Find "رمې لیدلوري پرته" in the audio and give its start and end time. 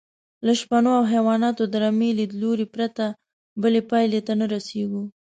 1.83-3.05